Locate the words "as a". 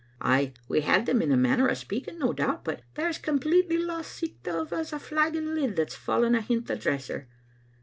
4.71-4.97